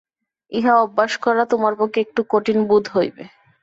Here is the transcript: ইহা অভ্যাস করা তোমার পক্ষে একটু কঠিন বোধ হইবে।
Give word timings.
ইহা 0.51 0.73
অভ্যাস 0.77 1.13
করা 1.23 1.43
তোমার 1.51 1.73
পক্ষে 1.79 1.99
একটু 2.05 2.21
কঠিন 2.31 2.57
বোধ 2.69 2.85
হইবে। 2.95 3.23